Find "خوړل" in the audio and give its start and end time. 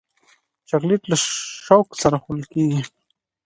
2.23-2.45